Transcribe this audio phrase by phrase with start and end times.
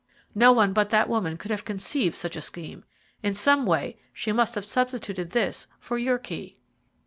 [0.33, 2.85] No one but that woman could have conceived such a scheme.
[3.21, 6.57] In some way she must have substituted this for your key."